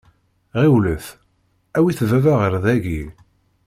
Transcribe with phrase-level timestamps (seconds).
[0.59, 1.05] Ɣiwlet,
[1.77, 3.01] awit-d baba ɣer dagi.